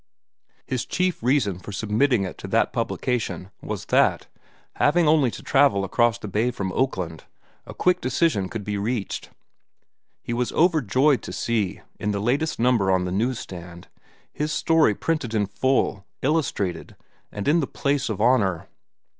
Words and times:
His 0.65 0.83
chief 0.83 1.21
reason 1.21 1.59
for 1.59 1.71
submitting 1.71 2.23
it 2.23 2.39
to 2.39 2.47
that 2.47 2.73
publication 2.73 3.51
was 3.61 3.85
that, 3.93 4.25
having 4.77 5.07
only 5.07 5.29
to 5.29 5.43
travel 5.43 5.83
across 5.85 6.17
the 6.17 6.27
bay 6.27 6.49
from 6.49 6.71
Oakland, 6.73 7.25
a 7.67 7.75
quick 7.75 8.01
decision 8.01 8.49
could 8.49 8.63
be 8.63 8.79
reached. 8.79 9.25
Two 9.25 9.29
weeks 9.29 9.35
later 9.69 9.75
he 10.23 10.33
was 10.33 10.51
overjoyed 10.53 11.21
to 11.21 11.31
see, 11.31 11.81
in 11.99 12.09
the 12.09 12.19
latest 12.19 12.57
number 12.57 12.89
on 12.89 13.05
the 13.05 13.11
news 13.11 13.37
stand, 13.37 13.89
his 14.33 14.51
story 14.51 14.95
printed 14.95 15.35
in 15.35 15.45
full, 15.45 16.03
illustrated, 16.23 16.95
and 17.31 17.47
in 17.47 17.59
the 17.59 17.67
place 17.67 18.09
of 18.09 18.19
honor. 18.19 18.67